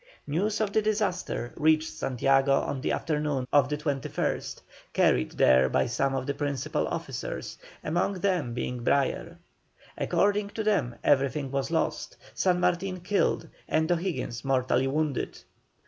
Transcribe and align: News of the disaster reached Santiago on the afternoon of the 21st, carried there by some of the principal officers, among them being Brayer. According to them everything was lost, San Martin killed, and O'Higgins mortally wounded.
News 0.25 0.59
of 0.59 0.73
the 0.73 0.81
disaster 0.81 1.53
reached 1.57 1.93
Santiago 1.93 2.53
on 2.61 2.81
the 2.81 2.91
afternoon 2.91 3.45
of 3.53 3.69
the 3.69 3.77
21st, 3.77 4.59
carried 4.93 5.33
there 5.33 5.69
by 5.69 5.85
some 5.85 6.15
of 6.15 6.25
the 6.25 6.33
principal 6.33 6.87
officers, 6.87 7.59
among 7.83 8.13
them 8.15 8.55
being 8.55 8.83
Brayer. 8.83 9.37
According 9.95 10.49
to 10.55 10.63
them 10.63 10.95
everything 11.03 11.51
was 11.51 11.69
lost, 11.69 12.17
San 12.33 12.59
Martin 12.59 13.01
killed, 13.01 13.47
and 13.67 13.91
O'Higgins 13.91 14.43
mortally 14.43 14.87
wounded. 14.87 15.37